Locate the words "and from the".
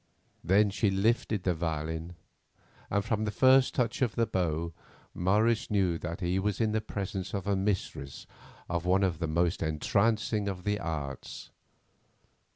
2.89-3.29